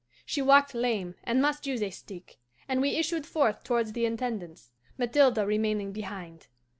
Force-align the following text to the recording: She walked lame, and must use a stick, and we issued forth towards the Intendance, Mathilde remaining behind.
She 0.25 0.41
walked 0.41 0.73
lame, 0.73 1.13
and 1.23 1.43
must 1.43 1.67
use 1.67 1.83
a 1.83 1.91
stick, 1.91 2.39
and 2.67 2.81
we 2.81 2.95
issued 2.95 3.27
forth 3.27 3.63
towards 3.63 3.93
the 3.93 4.07
Intendance, 4.07 4.71
Mathilde 4.97 5.37
remaining 5.37 5.91
behind. 5.93 6.47